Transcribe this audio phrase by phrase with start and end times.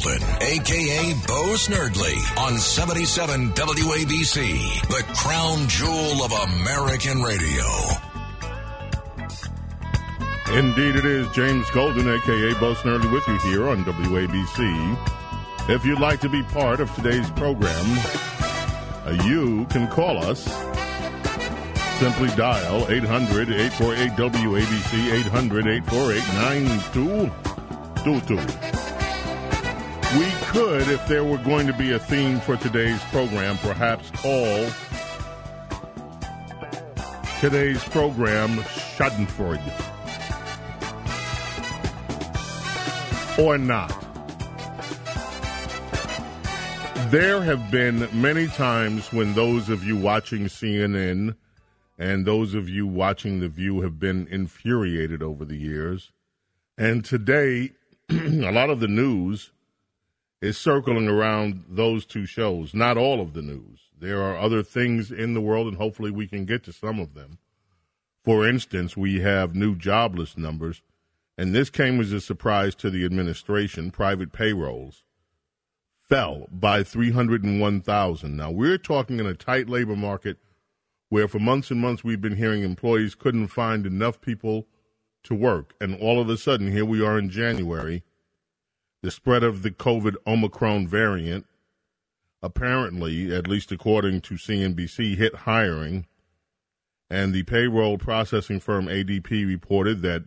[0.00, 7.64] Golden, aka Bo Snerdley, on 77 WABC, the crown jewel of American radio.
[10.56, 14.96] Indeed, it is James Golden, aka Bo Snerdley, with you here on WABC.
[15.68, 17.98] If you'd like to be part of today's program,
[19.04, 20.44] uh, you can call us.
[21.98, 26.22] Simply dial 800 848 WABC 800 848
[28.04, 28.67] 9222.
[30.48, 34.66] Could, if there were going to be a theme for today's program, perhaps call
[37.38, 38.56] today's program
[38.96, 39.60] Schadenfreude.
[43.38, 43.94] Or not.
[47.10, 51.36] There have been many times when those of you watching CNN
[51.98, 56.10] and those of you watching The View have been infuriated over the years.
[56.78, 57.72] And today,
[58.10, 59.50] a lot of the news
[60.40, 62.74] is circling around those two shows.
[62.74, 63.80] Not all of the news.
[63.98, 67.14] There are other things in the world, and hopefully we can get to some of
[67.14, 67.38] them.
[68.24, 70.82] For instance, we have new jobless numbers,
[71.36, 73.90] and this came as a surprise to the administration.
[73.90, 75.02] Private payrolls
[76.08, 78.36] fell by 301,000.
[78.36, 80.38] Now, we're talking in a tight labor market
[81.08, 84.66] where for months and months we've been hearing employees couldn't find enough people
[85.24, 85.74] to work.
[85.80, 88.02] And all of a sudden, here we are in January,
[89.02, 91.46] the spread of the COVID Omicron variant
[92.40, 96.06] apparently, at least according to CNBC, hit hiring.
[97.10, 100.24] And the payroll processing firm ADP reported that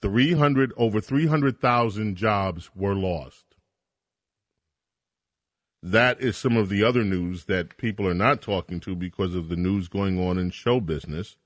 [0.00, 3.48] 300 over 300,000 jobs were lost
[5.82, 9.48] that is some of the other news that people are not talking to because of
[9.48, 11.36] the news going on in show business.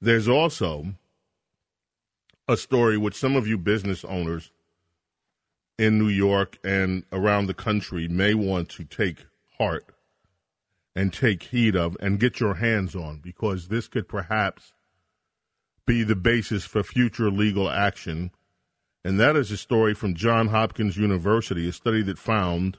[0.00, 0.94] There's also
[2.48, 4.50] a story which some of you business owners
[5.78, 9.26] in New York and around the country may want to take
[9.58, 9.86] heart
[10.94, 14.72] and take heed of and get your hands on because this could perhaps
[15.86, 18.30] be the basis for future legal action.
[19.04, 22.78] And that is a story from Johns Hopkins University, a study that found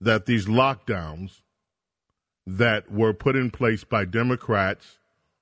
[0.00, 1.42] that these lockdowns
[2.46, 4.98] that were put in place by Democrats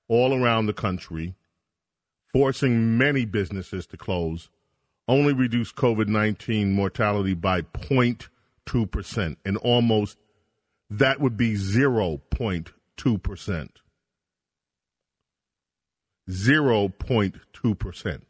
[0.08, 1.34] all around the country,
[2.32, 4.50] forcing many businesses to close,
[5.08, 10.18] only reduced COVID 19 mortality by 0.2%, and almost
[10.90, 13.68] that would be 0.2%.
[16.28, 18.20] 0.2%.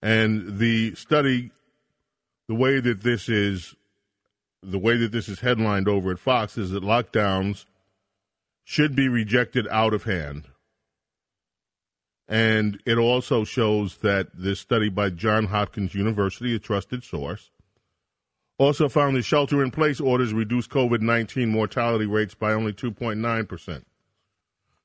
[0.00, 1.50] And the study,
[2.46, 3.74] the way that this is
[4.62, 7.66] the way that this is headlined over at Fox is that lockdowns
[8.64, 10.48] should be rejected out of hand.
[12.28, 17.50] And it also shows that this study by Johns Hopkins University, a trusted source,
[18.58, 23.84] also found that shelter in place orders reduced COVID 19 mortality rates by only 2.9%.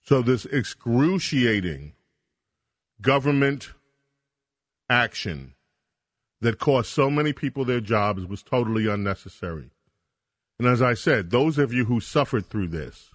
[0.03, 1.93] So, this excruciating
[3.01, 3.71] government
[4.89, 5.55] action
[6.39, 9.71] that cost so many people their jobs was totally unnecessary.
[10.59, 13.09] And as I said, those of you who suffered through this,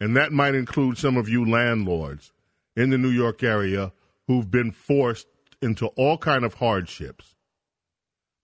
[0.00, 2.32] and that might include some of you landlords
[2.80, 3.92] in the New York area
[4.26, 5.26] who've been forced
[5.60, 7.34] into all kind of hardships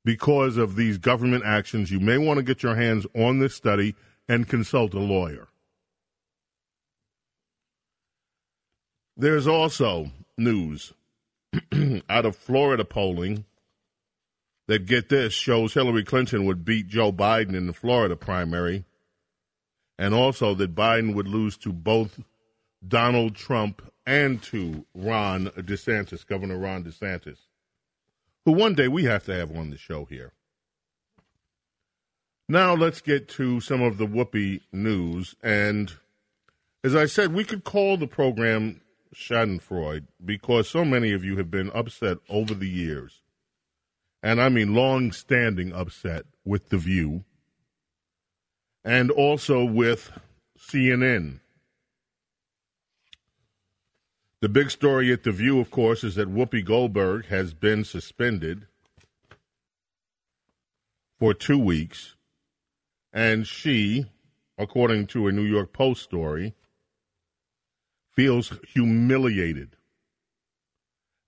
[0.04, 3.94] because of these government actions, you may want to get your hands on this study
[4.28, 5.48] and consult a lawyer.
[9.16, 10.92] There's also news
[12.10, 13.47] out of Florida polling
[14.68, 18.84] that get this shows Hillary Clinton would beat Joe Biden in the Florida primary,
[19.98, 22.20] and also that Biden would lose to both
[22.86, 27.39] Donald Trump and to Ron DeSantis, Governor Ron DeSantis,
[28.45, 30.33] who one day we have to have on the show here.
[32.48, 35.34] Now let's get to some of the Whoopi news.
[35.42, 35.92] And
[36.84, 38.80] as I said, we could call the program
[39.15, 43.22] Schadenfreude because so many of you have been upset over the years
[44.22, 47.24] and I mean long standing upset with The View
[48.84, 50.10] and also with
[50.59, 51.41] CNN.
[54.47, 58.69] The big story at The View, of course, is that Whoopi Goldberg has been suspended
[61.19, 62.15] for two weeks,
[63.13, 64.07] and she,
[64.57, 66.54] according to a New York Post story,
[68.13, 69.75] feels humiliated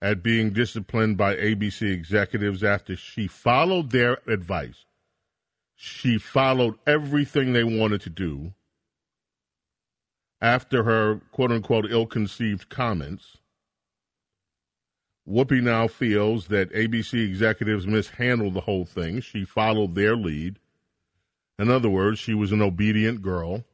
[0.01, 4.85] at being disciplined by ABC executives after she followed their advice.
[5.75, 8.55] She followed everything they wanted to do
[10.41, 13.39] after her quote unquote ill conceived comments
[15.29, 19.21] Whoopi now feels that ABC executives mishandled the whole thing.
[19.21, 20.59] She followed their lead.
[21.59, 23.65] In other words, she was an obedient girl.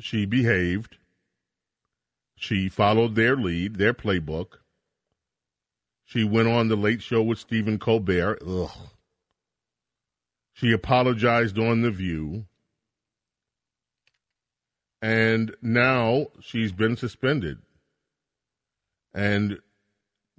[0.00, 0.96] She behaved.
[2.36, 4.60] She followed their lead, their playbook.
[6.06, 8.38] She went on the late show with Stephen Colbert.
[8.46, 8.70] Ugh.
[10.54, 12.46] She apologized on The View.
[15.02, 17.58] And now she's been suspended.
[19.14, 19.58] And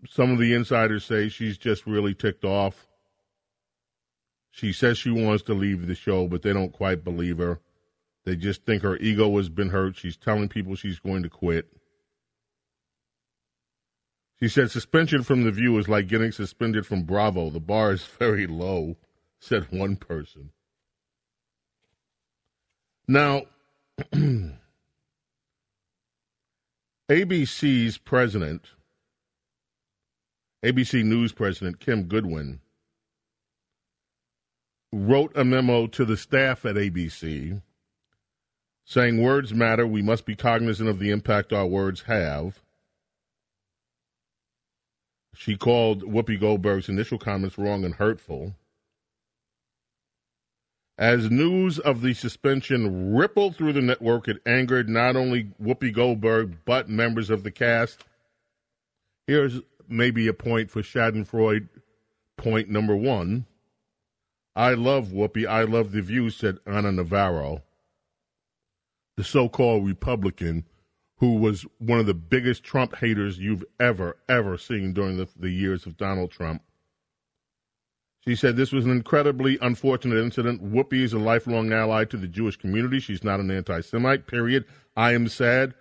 [0.08, 2.88] some of the insiders say she's just really ticked off.
[4.52, 7.60] She says she wants to leave the show, but they don't quite believe her.
[8.26, 9.98] They just think her ego has been hurt.
[9.98, 11.68] She's telling people she's going to quit.
[14.40, 17.50] She said suspension from the view is like getting suspended from Bravo.
[17.50, 18.98] The bar is very low,
[19.40, 20.52] said one person.
[23.08, 23.44] Now,
[27.10, 28.68] ABC's president,
[30.64, 32.62] ABC News president Kim Godwin,
[34.92, 37.62] wrote a memo to the staff at ABC
[38.86, 39.88] saying words matter.
[39.88, 42.62] We must be cognizant of the impact our words have.
[45.34, 48.56] She called Whoopi Goldberg's initial comments wrong and hurtful.
[50.98, 56.58] As news of the suspension rippled through the network, it angered not only Whoopi Goldberg,
[56.66, 58.04] but members of the cast.
[59.26, 61.70] Here's maybe a point for Schadenfreude.
[62.38, 63.46] Point number one.
[64.56, 65.48] I love Whoopi.
[65.48, 67.64] I love the view, said Ana Navarro,
[69.16, 70.66] the so called Republican
[71.22, 75.52] who was one of the biggest Trump haters you've ever, ever seen during the, the
[75.52, 76.64] years of Donald Trump.
[78.24, 80.64] She said this was an incredibly unfortunate incident.
[80.64, 83.00] Whoopi is a lifelong ally to the Jewish community.
[83.00, 84.66] She's not an anti Semite, period.
[84.96, 85.74] I am sad,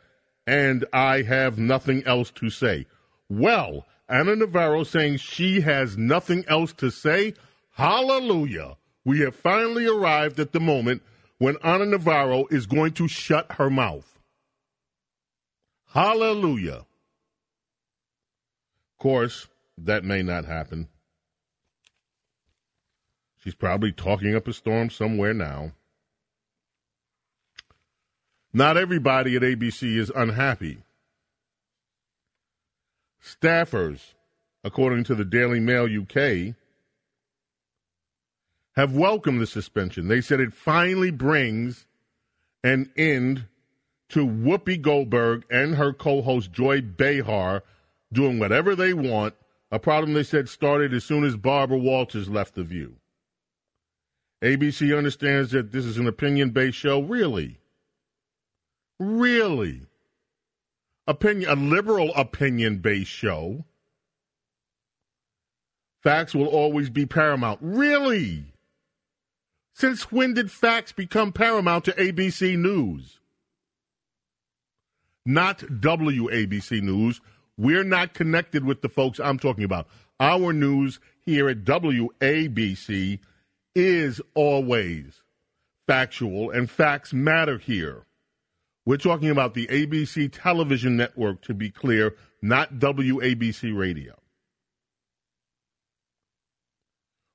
[0.47, 2.87] and I have nothing else to say.
[3.29, 7.35] Well, Ana Navarro saying she has nothing else to say.
[7.73, 8.77] Hallelujah.
[9.05, 11.03] We have finally arrived at the moment
[11.39, 14.19] when Ana Navarro is going to shut her mouth.
[15.93, 16.87] Hallelujah.
[18.93, 19.49] Of course,
[19.79, 20.89] that may not happen.
[23.43, 25.73] She's probably talking up a storm somewhere now.
[28.53, 30.83] Not everybody at ABC is unhappy.
[33.23, 34.15] Staffers,
[34.63, 36.55] according to the Daily Mail UK,
[38.77, 40.09] have welcomed the suspension.
[40.09, 41.87] They said it finally brings
[42.63, 43.47] an end
[44.11, 47.63] to Whoopi Goldberg and her co host Joy Behar
[48.13, 49.35] doing whatever they want,
[49.71, 53.00] a problem they said started as soon as Barbara Walters left The View.
[54.43, 57.01] ABC understands that this is an opinion based show.
[57.01, 57.59] Really?
[58.99, 59.83] Really?
[61.07, 63.65] Opinion, a liberal opinion based show.
[66.03, 67.59] Facts will always be paramount.
[67.61, 68.45] Really?
[69.75, 73.19] Since when did facts become paramount to ABC News?
[75.27, 77.21] Not WABC News.
[77.59, 79.87] We're not connected with the folks I'm talking about.
[80.19, 83.19] Our news here at WABC
[83.75, 85.23] is always
[85.87, 88.05] factual, and facts matter here.
[88.87, 94.15] We're talking about the ABC television network, to be clear, not WABC radio.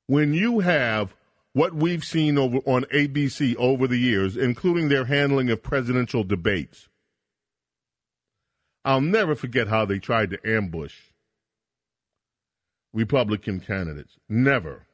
[0.07, 1.15] When you have
[1.53, 6.89] what we've seen over on ABC over the years, including their handling of presidential debates,
[8.83, 10.95] I'll never forget how they tried to ambush
[12.93, 14.15] Republican candidates.
[14.29, 14.84] Never.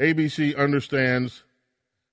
[0.00, 1.42] ABC understands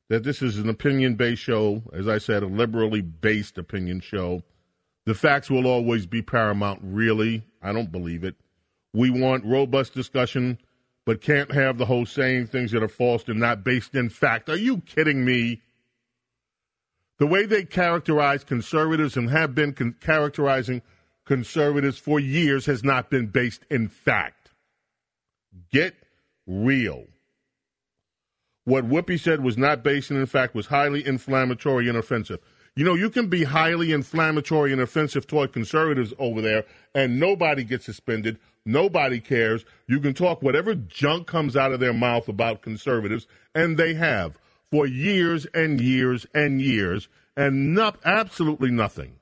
[0.09, 4.43] that this is an opinion based show, as I said, a liberally based opinion show.
[5.05, 7.43] The facts will always be paramount, really.
[7.61, 8.35] I don't believe it.
[8.93, 10.57] We want robust discussion,
[11.05, 14.49] but can't have the host saying things that are false and not based in fact.
[14.49, 15.61] Are you kidding me?
[17.17, 20.81] The way they characterize conservatives and have been con- characterizing
[21.25, 24.51] conservatives for years has not been based in fact.
[25.71, 25.95] Get
[26.47, 27.05] real.
[28.65, 32.39] What Whoopi said was not based in fact, was highly inflammatory and offensive.
[32.75, 37.63] You know, you can be highly inflammatory and offensive toward conservatives over there, and nobody
[37.63, 38.37] gets suspended.
[38.65, 39.63] Nobody cares.
[39.87, 44.37] You can talk whatever junk comes out of their mouth about conservatives, and they have
[44.71, 47.07] for years and years and years,
[47.37, 49.17] and not, absolutely nothing.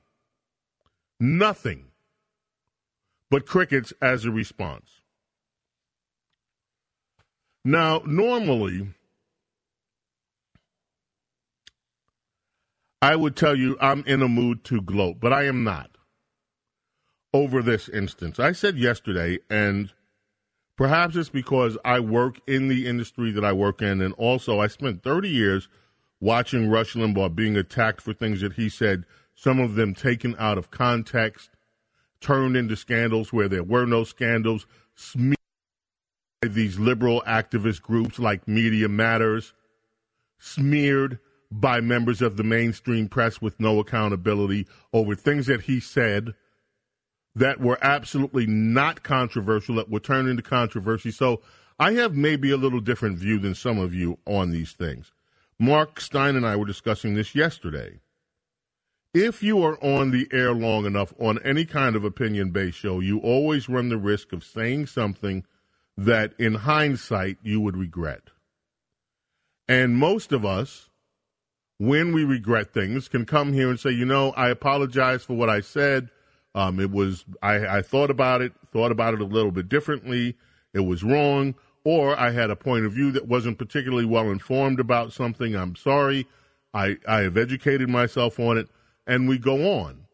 [1.20, 1.84] Nothing
[3.30, 5.00] but crickets as a response.
[7.64, 8.88] Now, normally,
[13.04, 15.90] I would tell you I'm in a mood to gloat, but I am not
[17.34, 18.40] over this instance.
[18.40, 19.92] I said yesterday, and
[20.78, 24.68] perhaps it's because I work in the industry that I work in, and also I
[24.68, 25.68] spent 30 years
[26.18, 30.56] watching Rush Limbaugh being attacked for things that he said, some of them taken out
[30.56, 31.50] of context,
[32.22, 35.36] turned into scandals where there were no scandals, smeared
[36.40, 39.52] by these liberal activist groups like Media Matters,
[40.38, 41.18] smeared
[41.60, 46.34] by members of the mainstream press with no accountability over things that he said
[47.36, 51.12] that were absolutely not controversial, that were turned into controversy.
[51.12, 51.42] So
[51.78, 55.12] I have maybe a little different view than some of you on these things.
[55.56, 58.00] Mark Steyn and I were discussing this yesterday.
[59.12, 62.98] If you are on the air long enough on any kind of opinion based show,
[62.98, 65.44] you always run the risk of saying something
[65.96, 68.30] that in hindsight you would regret.
[69.68, 70.90] And most of us,
[71.78, 75.50] when we regret things, can come here and say, you know, I apologize for what
[75.50, 76.10] I said.
[76.54, 80.36] Um, it was, I, I thought about it, thought about it a little bit differently.
[80.72, 81.54] It was wrong
[81.84, 85.54] or I had a point of view that wasn't particularly well informed about something.
[85.54, 86.26] I'm sorry.
[86.72, 88.68] I, I have educated myself on it,
[89.06, 90.06] and we go on.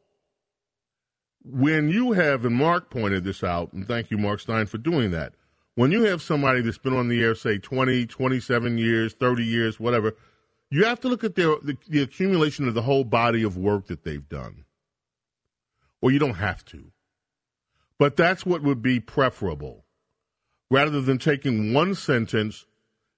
[1.43, 5.13] When you have, and Mark pointed this out, and thank you, Mark Steyn, for doing
[5.13, 5.33] that.
[5.77, 9.81] When you have somebody that's been on the air, say 20, 27 years, 30 years,
[9.81, 10.17] whatever,
[10.71, 13.87] you have to look at their, the, the accumulation of the whole body of work
[13.89, 14.65] that they've done.
[16.01, 16.93] Or you don't have to.
[17.99, 19.85] But that's what would be preferable
[20.71, 22.65] rather than taking one sentence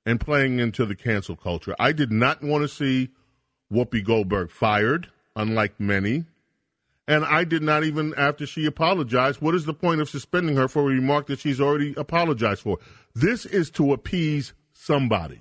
[0.04, 1.76] and playing into the cancel culture.
[1.78, 3.10] I did not want to see
[3.72, 6.24] Whoopi Goldberg fired, unlike many.
[7.06, 10.68] And I did not even, after she apologized, what is the point of suspending her
[10.68, 12.78] for a remark that she's already apologized for?
[13.14, 15.40] This is to appease somebody.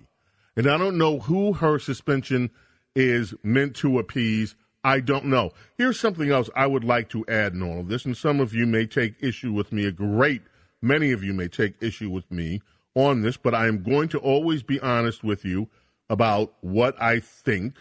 [0.56, 2.50] And I don't know who her suspension
[2.96, 4.56] is meant to appease.
[4.84, 5.52] I don't know.
[5.78, 8.54] Here's something else I would like to add in all of this, and some of
[8.54, 10.42] you may take issue with me a great
[10.82, 12.62] Many of you may take issue with me
[12.96, 15.68] on this, but I am going to always be honest with you
[16.10, 17.76] about what I think.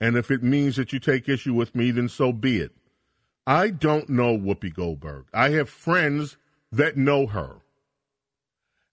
[0.00, 2.72] And if it means that you take issue with me, then so be it.
[3.46, 5.26] I don't know Whoopi Goldberg.
[5.34, 6.36] I have friends
[6.70, 7.56] that know her.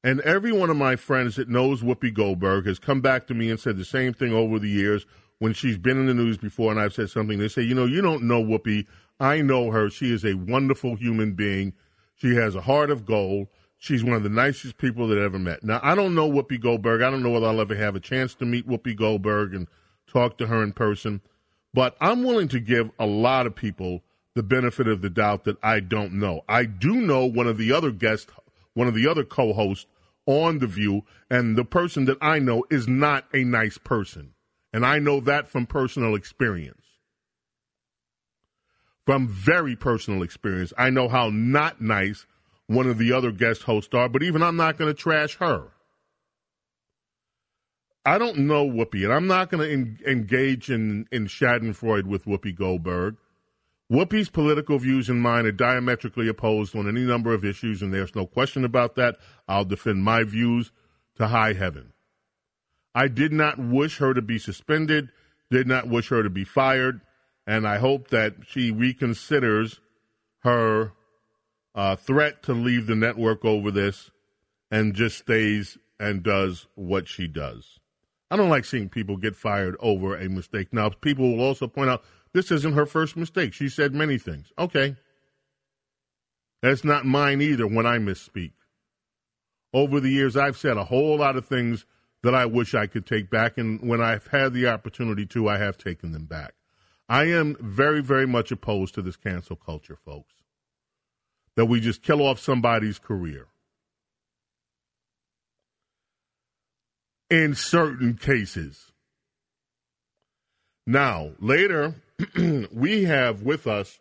[0.04, 3.50] And every one of my friends that knows Whoopi Goldberg has come back to me
[3.50, 5.06] and said the same thing over the years
[5.40, 7.40] when she's been in the news before and I've said something.
[7.40, 8.86] They say, you know, you don't know Whoopi.
[9.20, 9.90] I know her.
[9.90, 11.74] She is a wonderful human being.
[12.16, 13.48] She has a heart of gold.
[13.78, 15.64] She's one of the nicest people that I ever met.
[15.64, 17.02] Now, I don't know Whoopi Goldberg.
[17.02, 19.68] I don't know whether I'll ever have a chance to meet Whoopi Goldberg and
[20.08, 21.22] talk to her in person.
[21.74, 24.04] But I'm willing to give a lot of people
[24.36, 26.42] the benefit of the doubt that I don't know.
[26.48, 28.32] I do know one of the other guests,
[28.74, 29.86] one of the other co hosts
[30.26, 34.34] on The View, and the person that I know is not a nice person.
[34.72, 36.84] And I know that from personal experience
[39.06, 40.74] from very personal experience.
[40.78, 42.26] I know how not nice
[42.68, 45.70] one of the other guest hosts are, but even I'm not going to trash her.
[48.06, 52.56] I don't know Whoopi, and I'm not going to engage in, in Schadenfreude with Whoopi
[52.56, 53.16] Goldberg.
[53.94, 58.16] Whoopi's political views and mine are diametrically opposed on any number of issues, and there's
[58.16, 59.18] no question about that.
[59.48, 60.72] I'll defend my views
[61.18, 61.94] to high heaven.
[62.96, 65.10] I did not wish her to be suspended,
[65.52, 67.02] did not wish her to be fired
[67.46, 69.80] and I hope that she reconsiders
[70.40, 70.94] her
[71.76, 74.12] uh, threat to leave the network over this
[74.72, 77.80] and just stays and does what she does.
[78.32, 80.70] I don't like seeing people get fired over a mistake.
[80.72, 83.54] Now, people will also point out this isn't her first mistake.
[83.54, 84.52] She said many things.
[84.58, 84.96] Okay.
[86.62, 88.54] That's not mine either when I misspeak.
[89.74, 91.86] Over the years, I've said a whole lot of things
[92.24, 95.58] that I wish I could take back, and when I've had the opportunity to, I
[95.58, 96.54] have taken them back.
[97.10, 100.34] I am very, very much opposed to this cancel culture, folks.
[101.56, 103.48] That we just kill off somebody's career.
[107.30, 108.92] In certain cases.
[110.88, 111.96] Now, later,
[112.72, 114.00] we have with us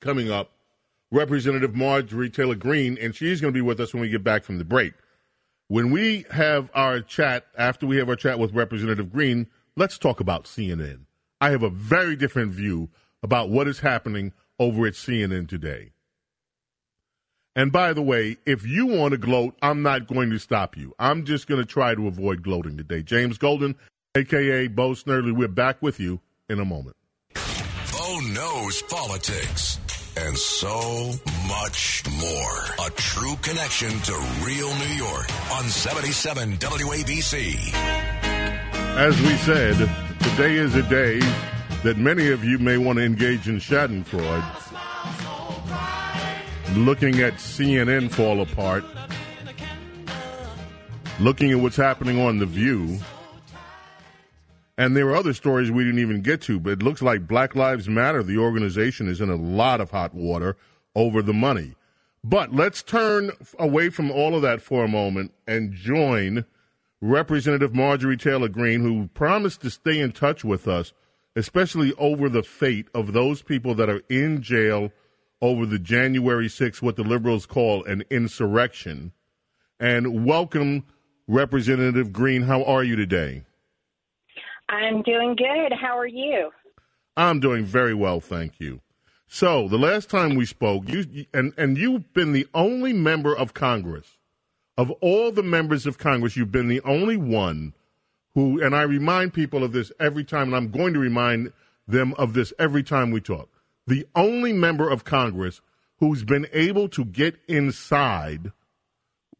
[0.00, 0.52] coming up
[1.10, 4.44] Representative Marjorie Taylor Greene, and she's going to be with us when we get back
[4.44, 4.92] from the break.
[5.68, 9.46] When we have our chat, after we have our chat with Representative Greene,
[9.76, 11.00] let's talk about CNN.
[11.40, 12.88] I have a very different view
[13.22, 15.92] about what is happening over at CNN today.
[17.54, 20.94] And by the way, if you want to gloat, I'm not going to stop you.
[20.98, 23.02] I'm just going to try to avoid gloating today.
[23.02, 23.74] James Golden,
[24.14, 26.96] aka Bo Snerdley, we're back with you in a moment.
[28.18, 29.78] Knows politics
[30.16, 31.12] and so
[31.46, 32.86] much more.
[32.86, 34.12] A true connection to
[34.44, 37.72] real New York on 77 WABC.
[38.96, 39.76] As we said,
[40.18, 41.20] today is a day
[41.84, 44.44] that many of you may want to engage in Schadenfreude.
[46.74, 48.84] Looking at CNN fall apart,
[51.20, 52.98] looking at what's happening on The View.
[54.78, 57.56] And there are other stories we didn't even get to, but it looks like Black
[57.56, 60.56] Lives Matter, the organization, is in a lot of hot water
[60.94, 61.74] over the money.
[62.22, 66.44] But let's turn away from all of that for a moment and join
[67.00, 70.92] Representative Marjorie Taylor Greene, who promised to stay in touch with us,
[71.34, 74.92] especially over the fate of those people that are in jail
[75.42, 79.10] over the January 6th, what the liberals call an insurrection.
[79.80, 80.84] And welcome,
[81.26, 82.42] Representative Greene.
[82.42, 83.42] How are you today?
[84.68, 85.72] I'm doing good.
[85.80, 86.50] How are you?
[87.16, 88.80] I'm doing very well, thank you.
[89.26, 93.54] So, the last time we spoke, you and and you've been the only member of
[93.54, 94.18] Congress
[94.78, 97.74] of all the members of Congress, you've been the only one
[98.34, 101.52] who and I remind people of this every time and I'm going to remind
[101.86, 103.48] them of this every time we talk.
[103.86, 105.60] The only member of Congress
[105.98, 108.52] who's been able to get inside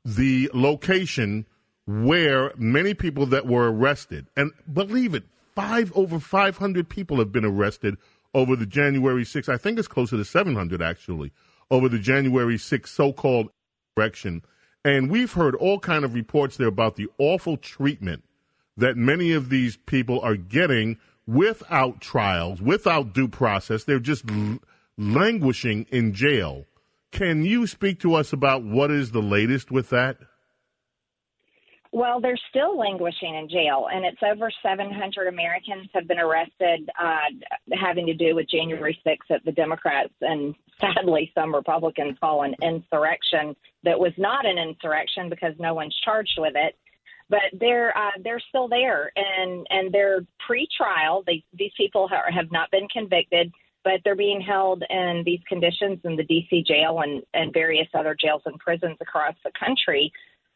[0.04, 1.46] the location
[1.88, 7.46] where many people that were arrested, and believe it, five over 500 people have been
[7.46, 7.96] arrested
[8.34, 9.48] over the January 6th.
[9.48, 11.32] I think it's closer to 700 actually
[11.70, 13.48] over the January 6th so-called
[13.96, 14.42] election.
[14.84, 18.22] And we've heard all kind of reports there about the awful treatment
[18.76, 23.84] that many of these people are getting without trials, without due process.
[23.84, 24.58] They're just l-
[24.98, 26.66] languishing in jail.
[27.12, 30.18] Can you speak to us about what is the latest with that?
[31.90, 37.16] Well, they're still languishing in jail, and it's over 700 Americans have been arrested uh,
[37.72, 42.54] having to do with January 6th that the Democrats and sadly some Republicans call an
[42.62, 46.76] insurrection that was not an insurrection because no one's charged with it.
[47.30, 51.24] But they're uh, they're still there, and and they're pre-trial.
[51.26, 53.52] They, these people ha- have not been convicted,
[53.84, 56.64] but they're being held in these conditions in the D.C.
[56.66, 60.10] jail and and various other jails and prisons across the country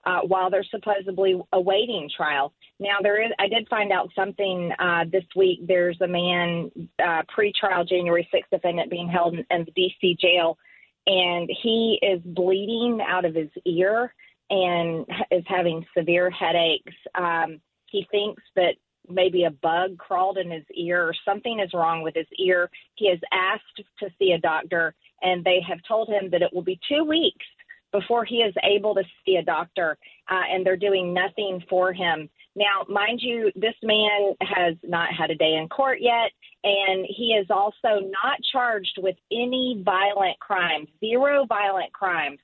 [0.04, 2.52] uh, while they're supposedly awaiting trial.
[2.80, 3.30] Now, there is.
[3.38, 5.60] I did find out something uh, this week.
[5.66, 6.70] There's a man
[7.04, 10.16] uh, pre-trial January 6th defendant being held in, in the D.C.
[10.20, 10.58] jail,
[11.06, 14.12] and he is bleeding out of his ear
[14.50, 16.92] and is having severe headaches.
[17.14, 18.74] Um, he thinks that
[19.08, 22.70] maybe a bug crawled in his ear or something is wrong with his ear.
[22.94, 26.62] He has asked to see a doctor, and they have told him that it will
[26.62, 27.46] be two weeks
[27.92, 29.98] before he is able to see a doctor,
[30.30, 32.28] uh, and they're doing nothing for him.
[32.54, 36.30] Now, mind you, this man has not had a day in court yet,
[36.64, 42.38] and he is also not charged with any violent crimes, zero violent crimes,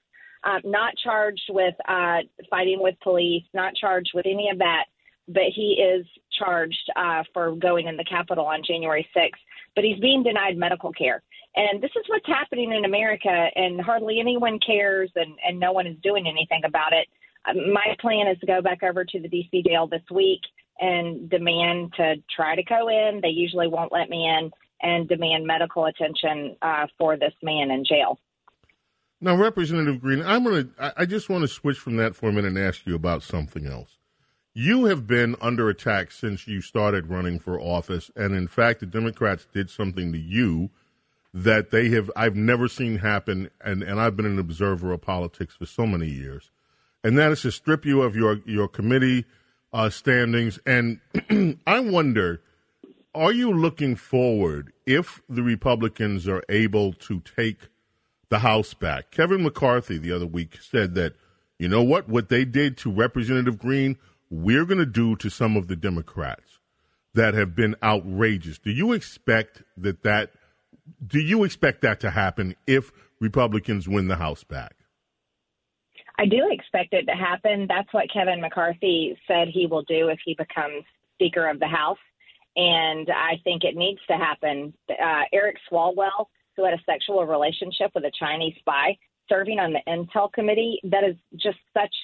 [0.44, 4.84] um, not charged with uh, fighting with police, not charged with any of that,
[5.28, 6.06] but he is
[6.38, 9.30] charged uh, for going in the Capitol on January 6th.
[9.74, 11.22] But he's being denied medical care.
[11.56, 15.86] And this is what's happening in America, and hardly anyone cares, and, and no one
[15.86, 17.08] is doing anything about it.
[17.48, 20.40] Um, my plan is to go back over to the DC jail this week
[20.80, 23.20] and demand to try to go in.
[23.22, 24.50] They usually won't let me in,
[24.82, 28.18] and demand medical attention uh, for this man in jail.
[29.20, 30.92] Now, Representative Greene, I'm to.
[30.96, 33.66] I just want to switch from that for a minute and ask you about something
[33.66, 33.98] else.
[34.54, 38.86] You have been under attack since you started running for office, and in fact, the
[38.86, 40.70] Democrats did something to you
[41.34, 45.54] that they have I've never seen happen and, and I've been an observer of politics
[45.54, 46.50] for so many years.
[47.04, 49.24] And that is to strip you of your your committee
[49.72, 50.58] uh, standings.
[50.66, 51.00] And
[51.66, 52.42] I wonder,
[53.14, 57.68] are you looking forward if the Republicans are able to take
[58.30, 59.10] the House back?
[59.10, 61.14] Kevin McCarthy the other week said that,
[61.58, 63.96] you know what, what they did to Representative Greene,
[64.30, 66.58] we're going to do to some of the Democrats
[67.14, 68.58] that have been outrageous.
[68.58, 70.32] Do you expect that that
[71.06, 74.74] do you expect that to happen if Republicans win the House back?
[76.18, 77.66] I do expect it to happen.
[77.68, 81.98] That's what Kevin McCarthy said he will do if he becomes Speaker of the House.
[82.56, 84.74] And I think it needs to happen.
[84.90, 88.96] Uh, Eric Swalwell, who had a sexual relationship with a Chinese spy,
[89.28, 91.94] serving on the Intel Committee, that is just such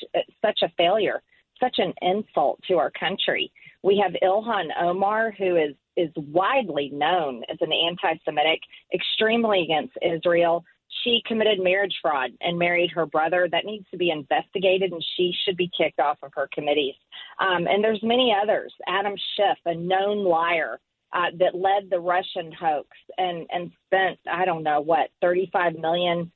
[0.41, 1.23] such a failure,
[1.59, 3.51] such an insult to our country.
[3.85, 8.59] We have Ilhan Omar, who is is widely known as an anti-Semitic,
[8.93, 10.65] extremely against Israel.
[11.05, 13.47] She committed marriage fraud and married her brother.
[13.53, 16.95] That needs to be investigated, and she should be kicked off of her committees.
[17.39, 18.73] Um, and there's many others.
[18.89, 20.81] Adam Schiff, a known liar.
[21.13, 26.33] Uh, that led the Russian hoax and and spent I don't know what 35 million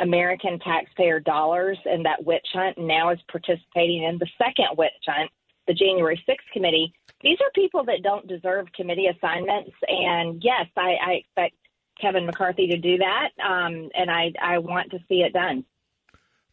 [0.00, 4.92] American taxpayer dollars in that witch hunt, and now is participating in the second witch
[5.06, 5.30] hunt
[5.70, 9.70] the January 6th committee, these are people that don't deserve committee assignments.
[9.86, 11.54] And yes, I, I expect
[12.00, 15.64] Kevin McCarthy to do that, um, and I, I want to see it done.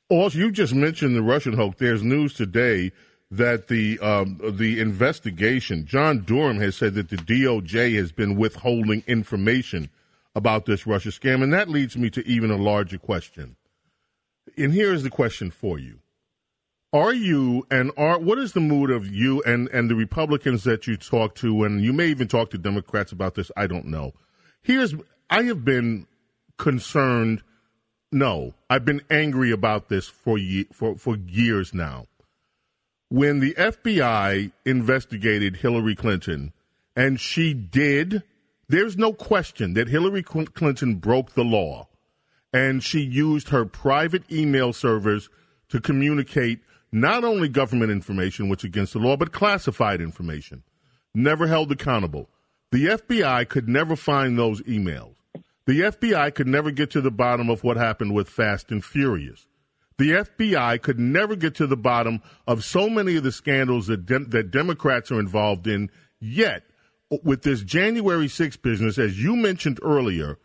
[0.10, 1.77] Also, you just mentioned the Russian hoax.
[1.80, 2.91] There's news today
[3.32, 9.03] that the um, the investigation, John Durham has said that the DOJ has been withholding
[9.08, 9.89] information
[10.36, 13.58] about this Russia scam, and that leads me to even a larger question.
[14.58, 15.99] And here is the question for you:
[16.93, 20.88] Are you and are what is the mood of you and and the Republicans that
[20.88, 23.52] you talk to, and you may even talk to Democrats about this?
[23.58, 24.13] I don't know.
[24.62, 24.95] Here's
[25.30, 26.08] I have been
[26.58, 27.43] concerned.
[28.12, 30.39] No, I've been angry about this for
[30.71, 32.06] for for years now
[33.10, 36.52] when the FBI investigated Hillary Clinton,
[36.95, 38.23] and she did,
[38.67, 41.88] there's no question that Hillary Clinton broke the law.
[42.54, 45.30] And she used her private email servers
[45.69, 46.60] to communicate
[47.01, 50.63] not only government information, which against the law, but classified information.
[51.13, 52.29] Never held accountable.
[52.71, 55.15] The FBI could never find those emails.
[55.65, 59.47] The FBI could never get to the bottom of what happened with Fast and Furious
[59.97, 64.05] the FBI could never get to the bottom of so many of the scandals that
[64.05, 65.89] de- that Democrats are involved in.
[66.19, 66.63] Yet,
[67.23, 70.38] with this January 6 business, as you mentioned earlier,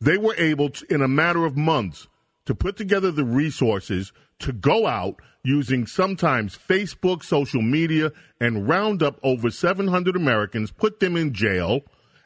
[0.00, 2.08] they were able to, in a matter of months,
[2.46, 9.02] to put together the resources to go out using sometimes Facebook, social media, and round
[9.02, 11.80] up over 700 Americans, put them in jail.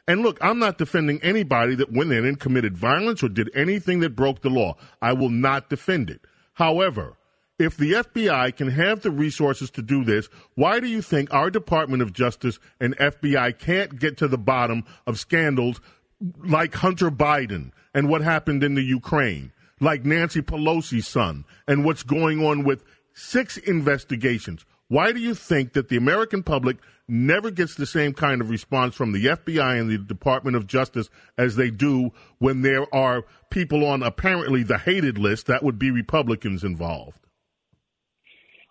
[0.07, 4.01] And look, I'm not defending anybody that went in and committed violence or did anything
[4.01, 4.75] that broke the law.
[5.01, 6.21] I will not defend it.
[6.53, 7.17] However,
[7.57, 11.49] if the FBI can have the resources to do this, why do you think our
[11.49, 15.79] Department of Justice and FBI can't get to the bottom of scandals
[16.43, 22.03] like Hunter Biden and what happened in the Ukraine, like Nancy Pelosi's son, and what's
[22.03, 22.83] going on with
[23.13, 24.65] six investigations?
[24.87, 28.95] Why do you think that the American public never gets the same kind of response
[28.95, 33.85] from the FBI and the Department of Justice as they do when there are people
[33.85, 37.17] on apparently the hated list that would be Republicans involved?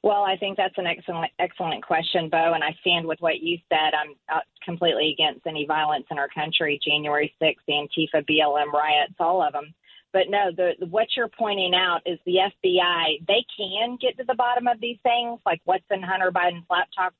[0.03, 3.57] Well, I think that's an excellent, excellent question, Bo, and I stand with what you
[3.71, 3.95] said.
[3.95, 6.79] I'm uh, completely against any violence in our country.
[6.87, 9.73] January 6th, Antifa, BLM riots, all of them.
[10.14, 13.27] But no, the, the, what you're pointing out is the FBI.
[13.27, 17.12] They can get to the bottom of these things, like what's in Hunter Biden's laptop,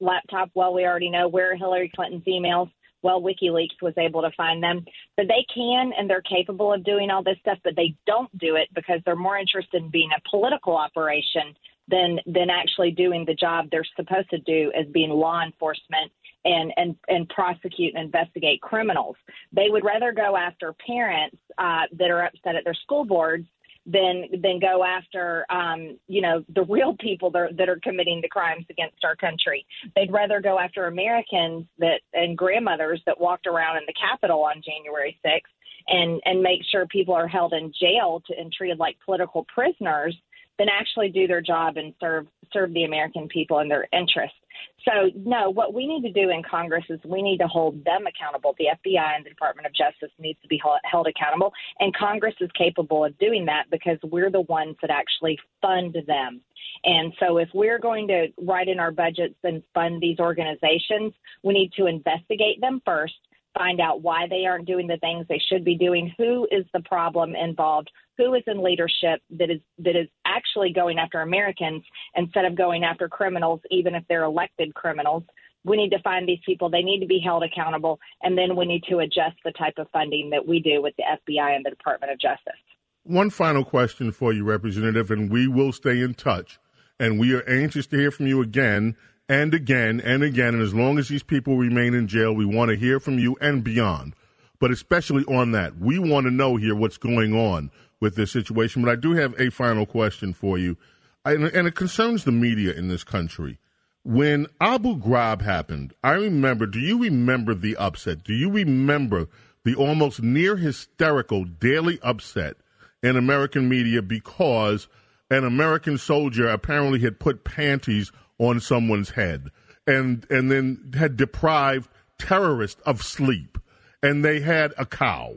[0.00, 2.70] laptop, well, we already know where Hillary Clinton's emails.
[3.02, 4.84] Well, WikiLeaks was able to find them.
[5.16, 8.54] But they can and they're capable of doing all this stuff, but they don't do
[8.54, 11.56] it because they're more interested in being a political operation
[11.88, 16.12] than than actually doing the job they're supposed to do as being law enforcement
[16.44, 19.16] and and and prosecute and investigate criminals.
[19.52, 23.46] They would rather go after parents uh, that are upset at their school boards
[23.86, 28.20] than than go after um, you know the real people that are, that are committing
[28.20, 29.66] the crimes against our country.
[29.96, 34.62] They'd rather go after Americans that and grandmothers that walked around in the Capitol on
[34.62, 35.40] January 6th
[35.88, 40.14] and and make sure people are held in jail to, and treated like political prisoners
[40.58, 44.36] than actually do their job and serve serve the American people and their interests.
[44.84, 48.06] So, no, what we need to do in Congress is we need to hold them
[48.06, 48.54] accountable.
[48.58, 52.50] The FBI and the Department of Justice needs to be held accountable, and Congress is
[52.56, 56.40] capable of doing that because we're the ones that actually fund them.
[56.84, 61.54] And so, if we're going to write in our budgets and fund these organizations, we
[61.54, 63.14] need to investigate them first
[63.56, 66.80] find out why they aren't doing the things they should be doing, who is the
[66.80, 71.82] problem involved, who is in leadership that is that is actually going after Americans
[72.14, 75.22] instead of going after criminals, even if they're elected criminals.
[75.64, 76.68] We need to find these people.
[76.68, 79.88] They need to be held accountable, and then we need to adjust the type of
[79.92, 82.60] funding that we do with the FBI and the Department of Justice.
[83.04, 86.58] One final question for you, Representative, and we will stay in touch.
[87.00, 88.96] And we are anxious to hear from you again
[89.28, 90.54] and again and again.
[90.54, 93.36] And as long as these people remain in jail, we want to hear from you
[93.40, 94.14] and beyond.
[94.60, 98.82] But especially on that, we want to know here what's going on with this situation.
[98.82, 100.76] But I do have a final question for you,
[101.24, 103.58] I, and it concerns the media in this country.
[104.04, 108.24] When Abu Ghraib happened, I remember, do you remember the upset?
[108.24, 109.28] Do you remember
[109.64, 112.56] the almost near hysterical daily upset
[113.02, 114.88] in American media because
[115.30, 119.50] an American soldier apparently had put panties on someone's head
[119.86, 123.58] and and then had deprived terrorists of sleep
[124.02, 125.36] and they had a cow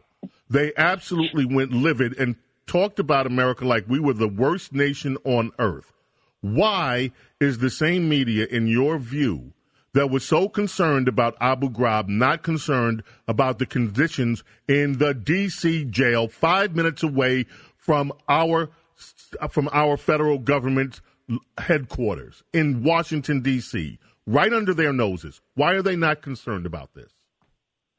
[0.49, 2.35] they absolutely went livid and
[2.71, 5.91] talked about america like we were the worst nation on earth
[6.41, 9.51] why is the same media in your view
[9.93, 15.89] that was so concerned about Abu Ghraib not concerned about the conditions in the DC
[15.89, 18.69] jail 5 minutes away from our
[19.49, 21.01] from our federal government
[21.57, 23.97] headquarters in Washington, D.C.
[24.27, 25.41] right under their noses.
[25.55, 27.11] Why are they not concerned about this?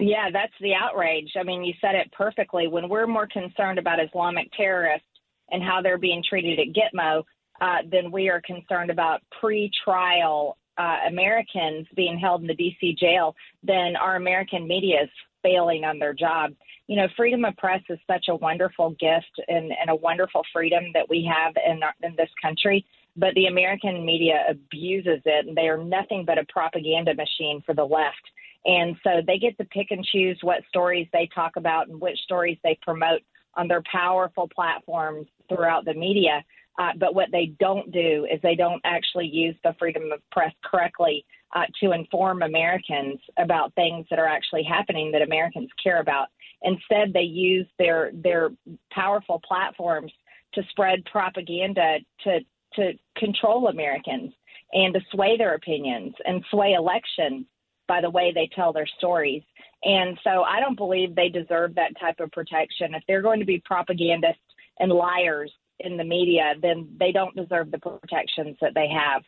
[0.03, 1.31] Yeah, that's the outrage.
[1.39, 2.67] I mean, you said it perfectly.
[2.67, 5.07] When we're more concerned about Islamic terrorists
[5.51, 7.23] and how they're being treated at Gitmo,
[7.61, 12.97] uh, than we are concerned about pre-trial uh, Americans being held in the D.C.
[12.99, 15.11] jail, then our American media is
[15.45, 16.53] failing on their job.
[16.89, 20.85] You know, freedom of press is such a wonderful gift and, and a wonderful freedom
[20.95, 22.85] that we have in, our, in this country
[23.17, 27.75] but the American media abuses it, and they are nothing but a propaganda machine for
[27.75, 28.31] the left.
[28.65, 32.19] And so they get to pick and choose what stories they talk about and which
[32.21, 33.23] stories they promote
[33.55, 36.45] on their powerful platforms throughout the media.
[36.79, 40.55] Uh, but what they don't do is they don't actually use the freedom of press
[40.65, 46.29] correctly uh, to inform Americans about things that are actually happening that Americans care about.
[46.63, 48.51] Instead, they use their their
[48.91, 50.13] powerful platforms
[50.55, 52.41] to spread propaganda to
[52.75, 54.33] to control Americans
[54.73, 57.45] and to sway their opinions and sway elections
[57.93, 59.43] by the way they tell their stories.
[59.85, 62.95] And so I don't believe they deserve that type of protection.
[62.95, 64.41] If they're going to be propagandists
[64.79, 69.25] and liars in the media, then they don't deserve the protections that they have.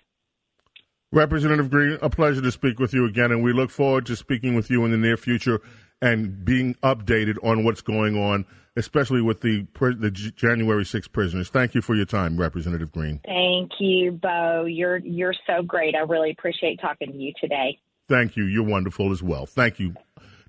[1.12, 4.54] Representative Greene, a pleasure to speak with you again, and we look forward to speaking
[4.54, 5.60] with you in the near future
[6.00, 8.46] and being updated on what's going on
[8.76, 9.66] especially with the
[10.00, 11.48] the January 6 prisoners.
[11.48, 13.20] Thank you for your time, Representative Greene.
[13.24, 14.64] Thank you, Bo.
[14.64, 15.94] You're you're so great.
[15.94, 17.78] I really appreciate talking to you today.
[18.08, 18.44] Thank you.
[18.44, 19.46] You're wonderful as well.
[19.46, 19.94] Thank you.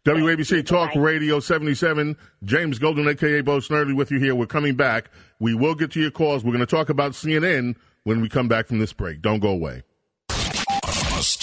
[0.05, 0.99] WABC Talk Bye.
[0.99, 2.15] Radio 77.
[2.43, 4.35] James Golden, aka Bo Snerdley, with you here.
[4.35, 5.09] We're coming back.
[5.39, 6.43] We will get to your calls.
[6.43, 9.21] We're going to talk about CNN when we come back from this break.
[9.21, 9.83] Don't go away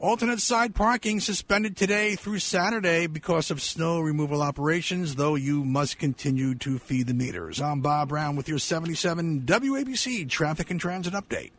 [0.00, 5.98] Alternate side parking suspended today through Saturday because of snow removal operations, though you must
[5.98, 7.60] continue to feed the meters.
[7.60, 11.50] I'm Bob Brown with your 77 WABC Traffic and Transit Update.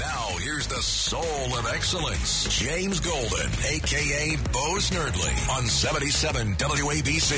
[0.00, 4.38] Now, here's the soul of excellence, James Golden, a.k.a.
[4.50, 7.36] Bo Snerdley, on 77 WABC.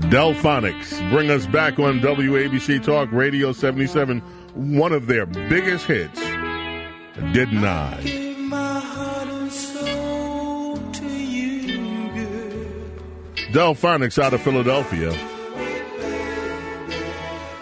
[0.00, 4.20] Delfonics bring us back on WABC Talk Radio 77.
[4.54, 6.20] One of their biggest hits,
[7.32, 8.26] Didn't I?
[13.52, 15.10] Delfonics out of Philadelphia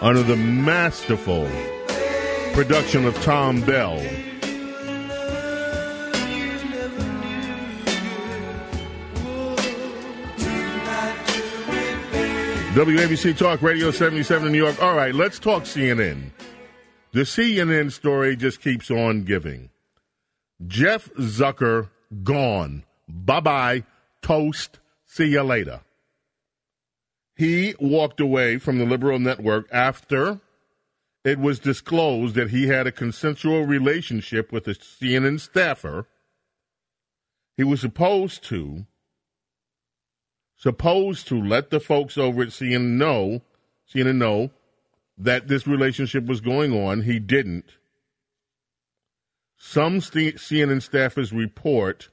[0.01, 1.49] under the masterful
[2.53, 4.01] production of Thom Bell.
[12.75, 14.83] WABC Talk Radio 77 in New York.
[14.83, 16.31] All right, let's talk CNN.
[17.13, 19.69] The CNN story just keeps on giving.
[20.67, 21.87] Jeff Zucker
[22.23, 22.83] gone.
[23.07, 23.83] Bye bye.
[24.21, 24.79] Toast.
[25.05, 25.79] See you later.
[27.37, 30.41] He walked away from the liberal network after
[31.23, 36.07] it was disclosed that he had a consensual relationship with a CNN staffer.
[37.55, 38.85] He was supposed to
[40.55, 43.41] supposed to let the folks over at CNN know,
[43.93, 44.51] CNN know
[45.17, 47.01] that this relationship was going on.
[47.01, 47.77] He didn't.
[49.57, 52.09] Some CNN staffers report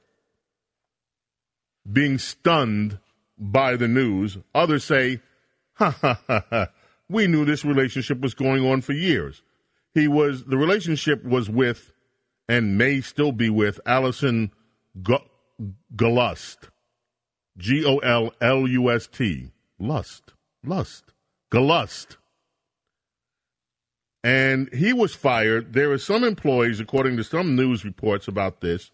[1.89, 2.99] being stunned
[3.37, 4.37] by the news.
[4.55, 5.19] Others say,
[5.73, 6.67] ha ha ha ha,
[7.09, 9.41] we knew this relationship was going on for years.
[9.93, 11.91] He was, the relationship was with,
[12.47, 14.51] and may still be with, Allison
[15.01, 15.17] G-
[15.95, 16.69] Gollust
[17.57, 19.51] G O L L U S T.
[19.79, 20.33] Lust.
[20.63, 21.13] Lust.
[21.51, 22.17] Gollust.
[24.23, 25.73] And he was fired.
[25.73, 28.91] There are some employees, according to some news reports about this,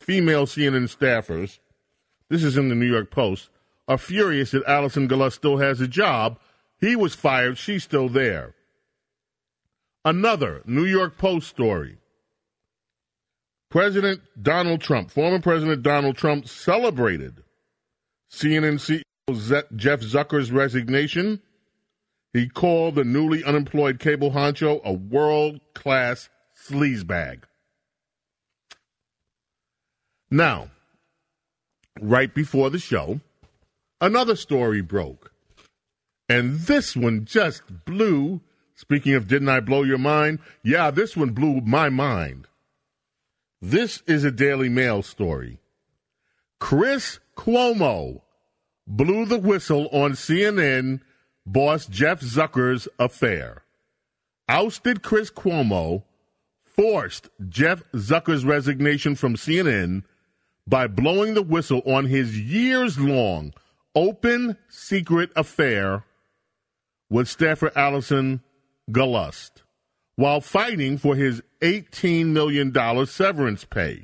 [0.00, 1.58] female CNN staffers,
[2.30, 3.50] this is in the New York Post,
[3.86, 6.38] are furious that Allison Gollust still has a job.
[6.80, 7.58] He was fired.
[7.58, 8.54] She's still there.
[10.04, 11.98] Another New York Post story.
[13.70, 17.42] President Donald Trump, former President Donald Trump, celebrated
[18.32, 19.02] CNN CEO
[19.76, 21.40] Jeff Zucker's resignation.
[22.32, 26.28] He called the newly unemployed cable honcho a world class
[26.68, 27.42] sleazebag.
[30.30, 30.70] Now,
[32.00, 33.20] right before the show,
[34.00, 35.32] another story broke.
[36.28, 38.40] And this one just blew.
[38.74, 40.38] Speaking of didn't I blow your mind?
[40.62, 42.47] Yeah, this one blew my mind.
[43.60, 45.58] This is a Daily Mail story.
[46.60, 48.22] Chris Cuomo
[48.86, 51.00] blew the whistle on CNN
[51.44, 53.64] boss Jeff Zucker's affair.
[54.48, 56.04] Ousted Chris Cuomo
[56.62, 60.04] forced Jeff Zucker's resignation from CNN
[60.64, 63.52] by blowing the whistle on his years long
[63.96, 66.04] open secret affair
[67.10, 68.40] with staffer Allison
[68.88, 69.62] Gollust
[70.18, 72.74] while fighting for his $18 million
[73.06, 74.02] severance pay.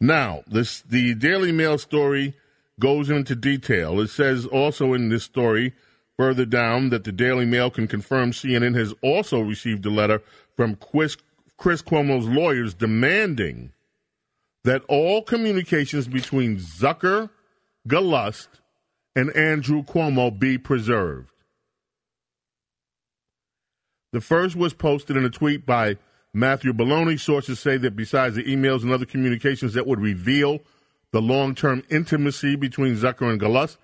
[0.00, 2.32] Now, this the Daily Mail story
[2.80, 4.00] goes into detail.
[4.00, 5.74] It says also in this story
[6.16, 10.22] further down that the Daily Mail can confirm CNN has also received a letter
[10.56, 11.18] from Chris,
[11.58, 13.72] Chris Cuomo's lawyers demanding
[14.64, 17.28] that all communications between Zucker,
[17.86, 18.48] Gollust,
[19.14, 21.31] and Andrew Cuomo be preserved.
[24.12, 25.96] The first was posted in a tweet by
[26.34, 27.18] Matthew Belloni.
[27.18, 30.60] Sources say that besides the emails and other communications that would reveal
[31.12, 33.78] the long term intimacy between Zucker and Gollust,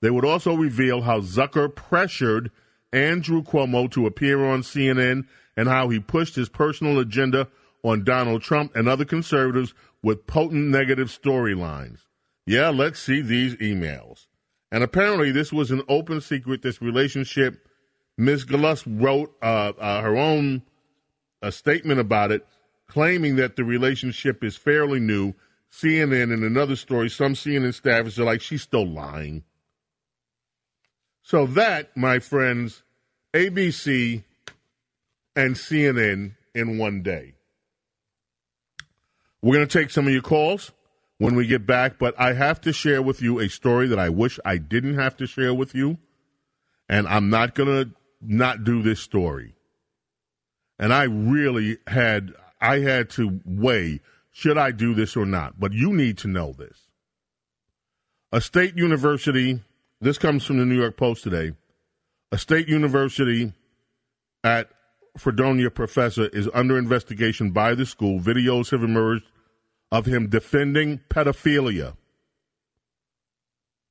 [0.00, 2.50] they would also reveal how Zucker pressured
[2.92, 7.48] Andrew Cuomo to appear on CNN and how he pushed his personal agenda
[7.82, 12.00] on Donald Trump and other conservatives with potent negative storylines.
[12.46, 14.26] Yeah, let's see these emails.
[14.70, 17.66] And apparently, this was an open secret, this relationship.
[18.18, 18.44] Ms.
[18.44, 20.62] Gollust wrote uh, uh, her own
[21.42, 22.46] a statement about it,
[22.88, 25.34] claiming that the relationship is fairly new.
[25.70, 29.42] CNN, in another story, some CNN staffers are like, she's still lying.
[31.22, 32.82] So that, my friends,
[33.34, 34.22] ABC
[35.34, 37.34] and CNN in one day.
[39.42, 40.72] We're going to take some of your calls
[41.18, 44.08] when we get back, but I have to share with you a story that I
[44.08, 45.98] wish I didn't have to share with you.
[46.88, 47.90] And I'm not going to
[48.28, 49.54] not do this story.
[50.78, 54.00] And I really had I had to weigh
[54.36, 55.58] should I do this or not?
[55.58, 56.88] But you need to know this.
[58.32, 59.62] A state university,
[60.02, 61.52] this comes from the New York Post today.
[62.32, 63.54] A state university
[64.44, 64.68] at
[65.16, 68.20] Fredonia professor is under investigation by the school.
[68.20, 69.24] Videos have emerged
[69.90, 71.96] of him defending pedophilia.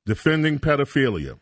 [0.04, 1.40] Defending pedophilia.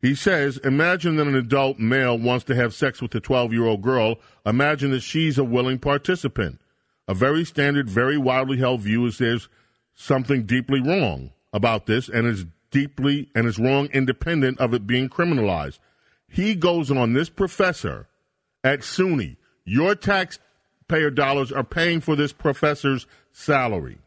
[0.00, 3.66] He says, imagine that an adult male wants to have sex with a 12 year
[3.66, 4.16] old girl.
[4.46, 6.60] Imagine that she's a willing participant.
[7.08, 9.48] A very standard, very widely held view is there's
[9.94, 15.08] something deeply wrong about this and is deeply and is wrong independent of it being
[15.08, 15.78] criminalized.
[16.28, 18.06] He goes on, this professor
[18.62, 23.98] at SUNY, your taxpayer dollars are paying for this professor's salary.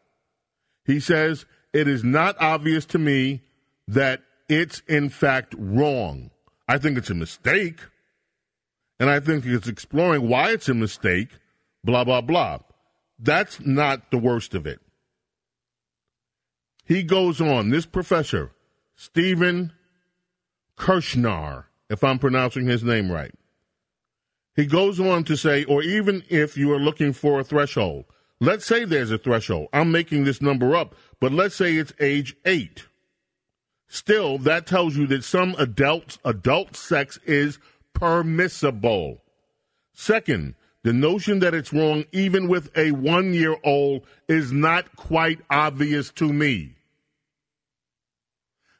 [0.85, 3.41] He says, it is not obvious to me
[3.87, 4.21] that
[4.51, 6.29] it's in fact wrong.
[6.67, 7.79] I think it's a mistake.
[8.99, 11.29] And I think it's exploring why it's a mistake,
[11.83, 12.59] blah, blah, blah.
[13.17, 14.79] That's not the worst of it.
[16.85, 18.51] He goes on, this professor,
[18.95, 19.71] Stephen
[20.77, 23.33] Kershnar, if I'm pronouncing his name right.
[24.55, 28.05] He goes on to say, or even if you are looking for a threshold,
[28.41, 29.69] let's say there's a threshold.
[29.71, 32.85] I'm making this number up, but let's say it's age eight.
[33.93, 37.59] Still, that tells you that some adult adult sex is
[37.93, 39.21] permissible.
[39.91, 46.31] Second, the notion that it's wrong even with a 1-year-old is not quite obvious to
[46.31, 46.75] me.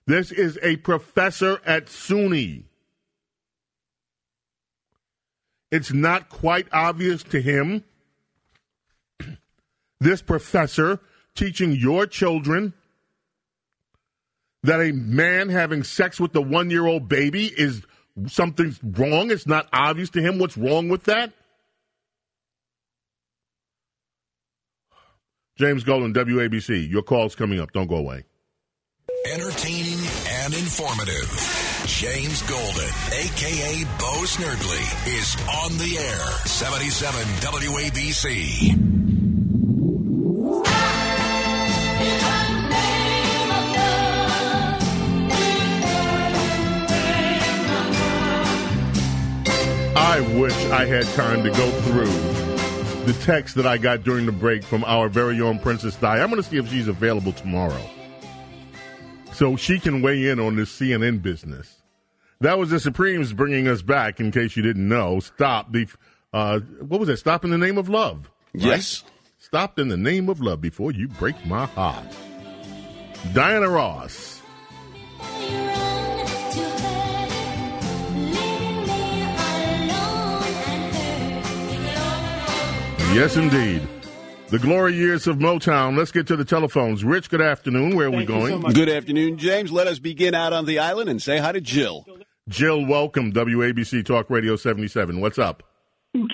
[0.08, 2.64] This is a professor at SUNY.
[5.72, 7.84] It's not quite obvious to him.
[10.00, 11.02] This professor
[11.36, 12.74] teaching your children
[14.64, 17.82] that a man having sex with the one year old baby is
[18.28, 19.32] something's wrong?
[19.32, 21.34] It's not obvious to him what's wrong with that?
[25.58, 26.90] James Golden, WABC.
[26.90, 27.72] Your call's coming up.
[27.72, 28.24] Don't go away.
[29.32, 31.30] Entertaining and informative.
[31.86, 33.86] James Golden, a.k.a.
[34.00, 36.26] Bo Snerdley, is on the air.
[36.48, 39.01] 77 WABC.
[50.12, 54.34] I wish I had time to go through the text that I got during the
[54.34, 56.20] break from our very own Princess Di.
[56.20, 57.82] I'm going to see if she's available tomorrow.
[59.32, 61.82] so she can weigh in on this CNN business.
[62.42, 64.20] That was the Supremes bringing us back.
[64.20, 65.88] In case you didn't know, stop the
[66.34, 67.16] uh, what was that?
[67.16, 68.30] Stop in the name of love.
[68.54, 68.64] right?
[68.66, 69.06] Yes.
[69.40, 72.06] Stop in the name of love before you break my heart.
[73.32, 74.42] Diana Ross.
[83.14, 83.86] Yes, indeed.
[84.48, 85.98] The glory years of Motown.
[85.98, 87.04] Let's get to the telephones.
[87.04, 87.94] Rich, good afternoon.
[87.94, 88.62] Where are we going?
[88.62, 89.70] Good afternoon, James.
[89.70, 92.06] Let us begin out on the island and say hi to Jill.
[92.48, 93.34] Jill, welcome.
[93.34, 95.20] WABC Talk Radio 77.
[95.20, 95.62] What's up?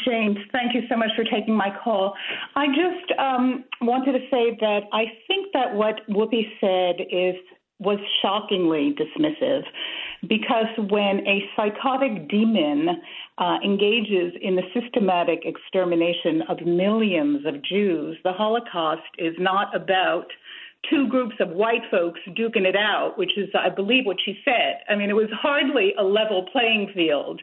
[0.06, 2.14] James, thank you so much for taking my call.
[2.56, 7.36] I just um, wanted to say that I think that what Whoopi said is
[7.80, 9.64] was shockingly dismissive
[10.28, 13.02] because when a psychotic demon
[13.38, 20.28] uh, engages in the systematic extermination of millions of Jews, the Holocaust is not about
[20.90, 24.78] two groups of white folks duking it out, which is, I believe, what she said.
[24.88, 27.42] I mean, it was hardly a level playing field.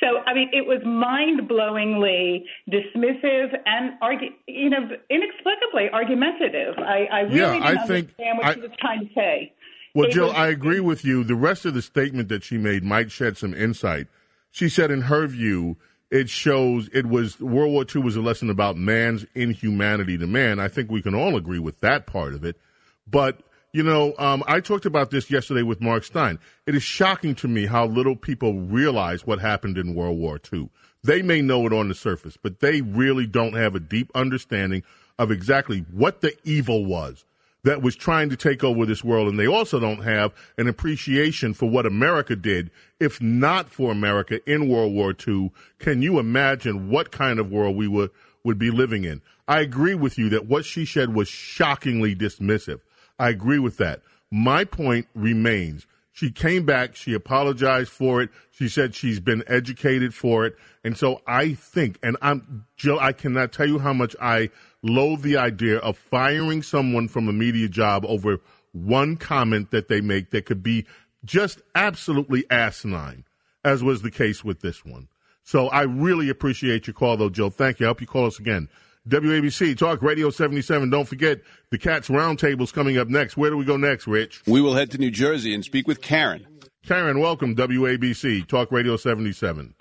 [0.00, 6.74] So, I mean, it was mind-blowingly dismissive and, argu- you know, inexplicably argumentative.
[6.78, 9.52] I, I really Yeah, didn't I think- understand what I- she was trying to say.
[9.96, 11.24] Well, Jill, I agree with you.
[11.24, 14.08] The rest of the statement that she made might shed some insight.
[14.50, 15.78] She said, in her view,
[16.10, 20.60] it shows it was World War II was a lesson about man's inhumanity to man.
[20.60, 22.58] I think we can all agree with that part of it.
[23.06, 23.40] But
[23.72, 26.38] you know, um, I talked about this yesterday with Mark Steyn.
[26.66, 30.70] It is shocking to me how little people realize what happened in World War II.
[31.04, 34.82] They may know it on the surface, but they really don't have a deep understanding
[35.18, 37.25] of exactly what the evil was
[37.66, 39.28] that was trying to take over this world.
[39.28, 42.70] And they also don't have an appreciation for what America did.
[43.00, 45.50] If not for America in World War II,
[45.80, 48.10] can you imagine what kind of world we would,
[48.44, 49.20] would be living in?
[49.48, 52.80] I agree with you that what she said was shockingly dismissive.
[53.18, 54.02] I agree with that.
[54.30, 55.88] My point remains.
[56.12, 56.94] She came back.
[56.94, 58.30] She apologized for it.
[58.52, 60.56] She said she's been educated for it.
[60.84, 64.50] And so I think, and I'm, Jill, I cannot tell you how much I
[64.88, 68.38] loathe the idea of firing someone from a media job over
[68.72, 70.86] one comment that they make that could be
[71.24, 73.24] just absolutely asinine,
[73.64, 75.08] as was the case with this one.
[75.42, 77.50] So I really appreciate your call, though, Joe.
[77.50, 77.86] Thank you.
[77.86, 78.68] I hope you call us again.
[79.08, 80.90] WABC Talk Radio 77.
[80.90, 83.36] Don't forget the Cats Roundtable's coming up next.
[83.36, 84.42] Where do we go next, Rich?
[84.46, 86.44] We will head to New Jersey and speak with Karen.
[86.84, 87.54] Karen, welcome.
[87.54, 89.74] WABC Talk Radio 77.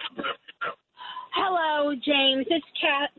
[1.93, 2.47] James.
[2.49, 2.65] It's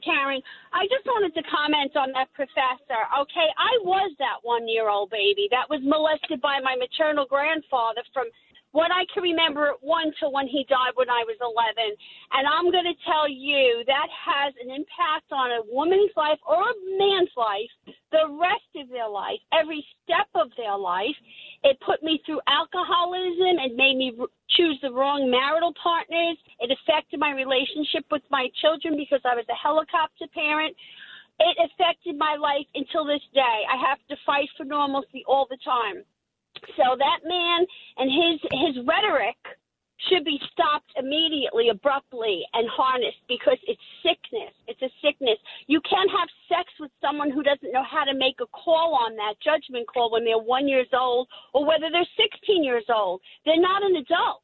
[0.02, 0.42] Karen.
[0.74, 3.00] I just wanted to comment on that professor.
[3.22, 8.02] Okay, I was that one year old baby that was molested by my maternal grandfather
[8.10, 8.26] from
[8.76, 11.96] what I can remember at one to when he died when I was 11.
[12.36, 16.60] And I'm going to tell you that has an impact on a woman's life or
[16.60, 17.72] a man's life
[18.12, 21.16] the rest of their life, every step of their life.
[21.66, 24.14] It put me through alcoholism and made me
[24.54, 26.38] choose the wrong marital partners.
[26.62, 30.78] It affected my relationship with my children because I was a helicopter parent.
[31.42, 33.66] It affected my life until this day.
[33.66, 36.06] I have to fight for normalcy all the time.
[36.78, 37.66] So that man
[37.98, 39.36] and his his rhetoric
[40.08, 44.54] should be stopped immediately, abruptly, and harnessed because it's sickness.
[44.70, 45.38] It's a sickness.
[45.66, 49.34] You can't have sex with someone who doesn't know how make a call on that
[49.44, 53.20] judgment call when they're one years old or whether they're 16 years old.
[53.44, 54.42] They're not an adult.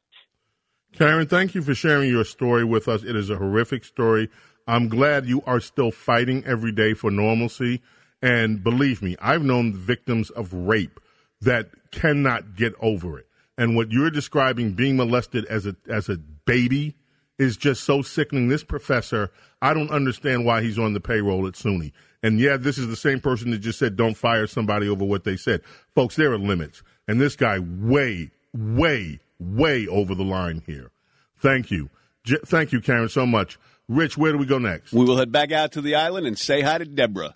[0.93, 3.03] Karen, thank you for sharing your story with us.
[3.03, 4.29] It is a horrific story.
[4.67, 7.81] I'm glad you are still fighting every day for normalcy.
[8.21, 10.99] And believe me, I've known victims of rape
[11.41, 13.27] that cannot get over it.
[13.57, 16.95] And what you're describing, being molested as a as a baby,
[17.37, 18.47] is just so sickening.
[18.47, 19.31] This professor,
[19.61, 21.91] I don't understand why he's on the payroll at SUNY.
[22.21, 25.23] And yeah, this is the same person that just said don't fire somebody over what
[25.23, 25.61] they said.
[25.93, 26.83] Folks, there are limits.
[27.07, 30.91] And this guy way, way, way over the line here.
[31.37, 31.89] Thank you.
[32.23, 33.59] J- thank you, Karen, so much.
[33.89, 34.93] Rich, where do we go next?
[34.93, 37.35] We will head back out to the island and say hi to Deborah.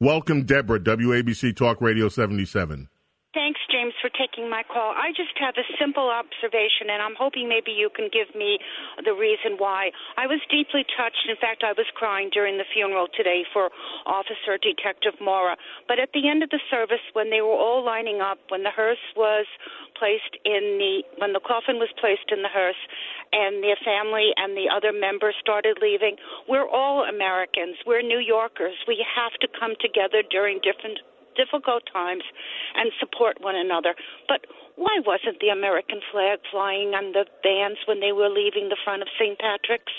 [0.00, 2.88] Welcome, Deborah, WABC Talk Radio 77.
[4.06, 4.94] For taking my call.
[4.94, 8.54] I just have a simple observation, and I'm hoping maybe you can give me
[9.02, 9.90] the reason why.
[10.14, 11.26] I was deeply touched.
[11.26, 13.66] In fact, I was crying during the funeral today for
[14.06, 15.58] Officer Detective Mora.
[15.90, 18.70] But at the end of the service, when they were all lining up, when the
[18.70, 19.42] hearse was
[19.98, 22.78] placed in the, when the coffin was placed in the hearse,
[23.34, 26.14] and their family and the other members started leaving,
[26.46, 27.74] we're all Americans.
[27.82, 28.78] We're New Yorkers.
[28.86, 31.02] We have to come together during different
[31.36, 32.22] difficult times
[32.74, 33.94] and support one another.
[34.28, 38.76] But why wasn't the American flag flying on the vans when they were leaving the
[38.84, 39.38] front of St.
[39.38, 39.92] Patrick's?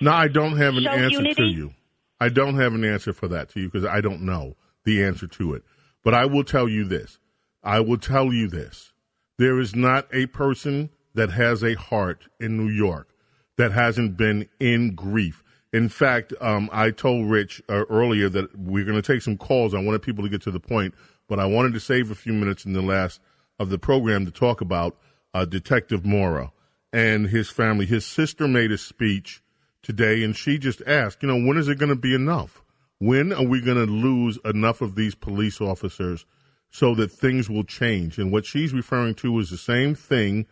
[0.00, 1.74] No, I don't have an Show answer to you.
[2.20, 5.26] I don't have an answer for that to you because I don't know the answer
[5.26, 5.62] to it.
[6.04, 7.18] But I will tell you this
[7.62, 8.92] I will tell you this.
[9.38, 13.08] There is not a person that has a heart in New York
[13.56, 15.42] that hasn't been in grief.
[15.72, 19.72] In fact, um, I told Rich uh, earlier that we're going to take some calls.
[19.72, 20.94] I wanted people to get to the point,
[21.28, 23.20] but I wanted to save a few minutes in the last
[23.58, 24.96] of the program to talk about
[25.32, 26.52] uh, Detective Mora
[26.92, 27.86] and his family.
[27.86, 29.42] His sister made a speech
[29.82, 32.62] today, and she just asked, you know, when is it going to be enough?
[32.98, 36.26] When are we going to lose enough of these police officers
[36.70, 38.18] so that things will change?
[38.18, 40.46] And what she's referring to is the same thing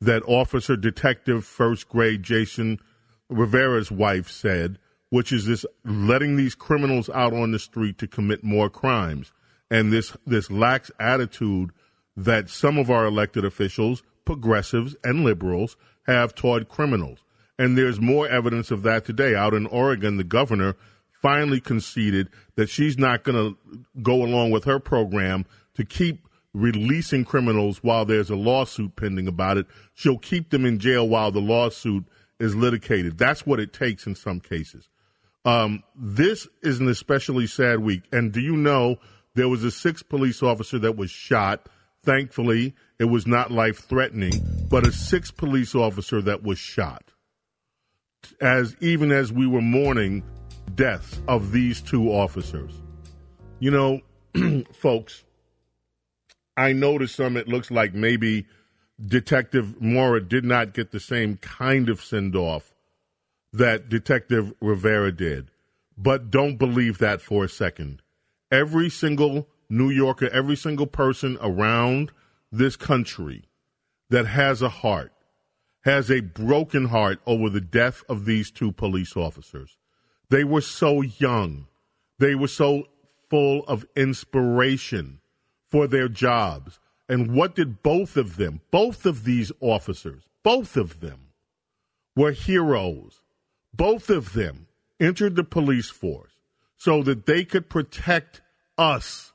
[0.00, 2.78] that Officer Detective First Grade Jason
[3.30, 4.78] Rivera's wife said,
[5.10, 9.32] which is this letting these criminals out on the street to commit more crimes.
[9.70, 11.70] And this, this lax attitude
[12.16, 15.76] that some of our elected officials, progressives and liberals,
[16.06, 17.20] have toward criminals.
[17.58, 19.34] And there's more evidence of that today.
[19.34, 20.76] Out in Oregon, the governor
[21.20, 27.24] finally conceded that she's not going to go along with her program to keep releasing
[27.24, 29.66] criminals while there's a lawsuit pending about it.
[29.94, 32.04] She'll keep them in jail while the lawsuit
[32.40, 33.18] is litigated.
[33.18, 34.88] That's what it takes in some cases.
[35.44, 38.02] Um, this is an especially sad week.
[38.12, 38.96] And do you know
[39.34, 41.68] there was a sixth police officer that was shot?
[42.02, 44.32] Thankfully, it was not life threatening,
[44.68, 47.12] but a sixth police officer that was shot.
[48.40, 50.22] As even as we were mourning
[50.74, 52.72] deaths of these two officers.
[53.58, 55.24] You know, folks,
[56.56, 58.46] I to some it looks like maybe
[59.06, 62.74] Detective Mora did not get the same kind of send off
[63.52, 65.50] that Detective Rivera did.
[65.96, 68.02] But don't believe that for a second.
[68.50, 72.10] Every single New Yorker, every single person around
[72.50, 73.44] this country
[74.08, 75.12] that has a heart
[75.84, 79.78] has a broken heart over the death of these two police officers.
[80.28, 81.66] They were so young.
[82.18, 82.84] They were so
[83.30, 85.20] full of inspiration
[85.68, 86.78] for their jobs.
[87.10, 91.32] And what did both of them, both of these officers, both of them
[92.14, 93.20] were heroes.
[93.74, 94.68] Both of them
[95.00, 96.30] entered the police force
[96.76, 98.42] so that they could protect
[98.78, 99.32] us.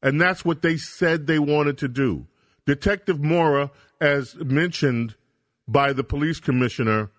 [0.00, 2.28] And that's what they said they wanted to do.
[2.66, 5.16] Detective Mora, as mentioned
[5.66, 7.10] by the police commissioner,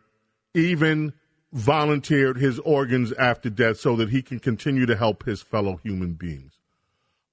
[0.53, 1.11] even
[1.51, 6.13] volunteered his organs after death so that he can continue to help his fellow human
[6.13, 6.62] beings.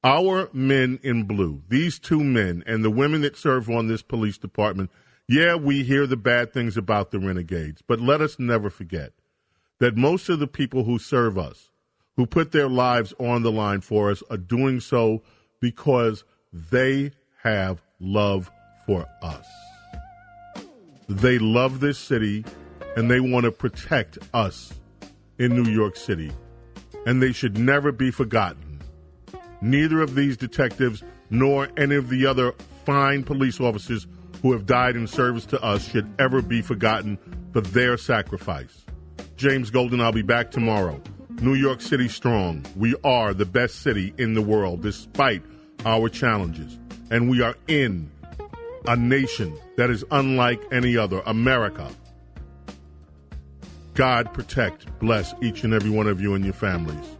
[0.03, 4.39] Our men in blue, these two men and the women that serve on this police
[4.39, 4.91] department,
[5.29, 9.13] yeah, we hear the bad things about the renegades, but let us never forget
[9.79, 11.71] that most of the people who serve us,
[12.17, 15.23] who put their lives on the line for us, are doing so
[15.61, 18.51] because they have love
[18.87, 19.47] for us.
[21.09, 22.45] They love this city
[22.97, 24.73] and they want to protect us
[25.39, 26.33] in New York City.
[27.07, 28.70] And they should never be forgotten.
[29.61, 32.53] Neither of these detectives nor any of the other
[32.85, 34.07] fine police officers
[34.43, 37.19] who have died in service to us should ever be forgotten
[37.53, 38.85] for their sacrifice.
[39.37, 41.01] James Golden, I'll be back tomorrow.
[41.41, 42.65] New York City strong.
[42.77, 45.43] We are the best city in the world despite
[45.85, 46.79] our challenges.
[47.11, 48.11] And we are in
[48.87, 51.91] a nation that is unlike any other, America.
[53.95, 57.20] God protect, bless each and every one of you and your families.